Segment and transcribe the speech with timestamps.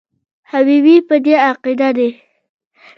[0.51, 2.09] حبیبي په دې عقیده دی.